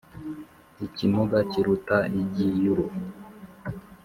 [0.85, 2.85] Ikimuga kiruta igiyuro